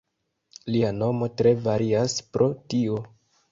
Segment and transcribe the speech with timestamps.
[0.75, 3.01] Lia nomo tre varias pro tio.